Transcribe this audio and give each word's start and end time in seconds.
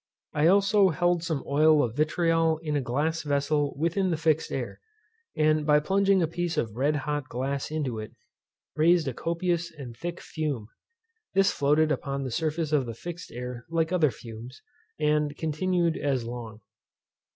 I 0.33 0.47
also 0.47 0.89
held 0.89 1.21
some 1.21 1.43
oil 1.45 1.83
of 1.83 1.95
vitriol 1.95 2.57
in 2.63 2.75
a 2.75 2.81
glass 2.81 3.21
vessel 3.21 3.75
within 3.77 4.09
the 4.09 4.17
fixed 4.17 4.51
air, 4.51 4.79
and 5.37 5.63
by 5.63 5.79
plunging 5.79 6.23
a 6.23 6.27
piece 6.27 6.57
of 6.57 6.75
red 6.75 6.95
hot 7.05 7.29
glass 7.29 7.69
into 7.69 7.99
it, 7.99 8.11
raised 8.75 9.07
a 9.07 9.13
copious 9.13 9.71
and 9.71 9.95
thick 9.95 10.19
fume. 10.19 10.69
This 11.35 11.51
floated 11.51 11.91
upon 11.91 12.23
the 12.23 12.31
surface 12.31 12.71
of 12.71 12.87
the 12.87 12.95
fixed 12.95 13.31
air 13.31 13.63
like 13.69 13.91
other 13.91 14.09
fumes, 14.09 14.63
and 14.99 15.37
continued 15.37 15.95
as 15.95 16.23
long. 16.25 16.61